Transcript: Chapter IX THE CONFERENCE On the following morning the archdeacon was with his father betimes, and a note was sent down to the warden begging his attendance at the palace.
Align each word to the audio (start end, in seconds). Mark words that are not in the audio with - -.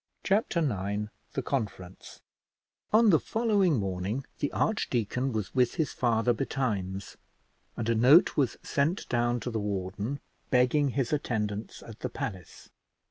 Chapter 0.23 0.61
IX 0.61 1.09
THE 1.33 1.43
CONFERENCE 1.43 2.21
On 2.91 3.11
the 3.11 3.19
following 3.19 3.77
morning 3.77 4.25
the 4.39 4.51
archdeacon 4.51 5.31
was 5.31 5.53
with 5.53 5.75
his 5.75 5.93
father 5.93 6.33
betimes, 6.33 7.17
and 7.77 7.87
a 7.87 7.93
note 7.93 8.35
was 8.35 8.57
sent 8.63 9.07
down 9.09 9.39
to 9.41 9.51
the 9.51 9.59
warden 9.59 10.19
begging 10.49 10.89
his 10.97 11.13
attendance 11.13 11.83
at 11.83 11.99
the 11.99 12.09
palace. 12.09 12.71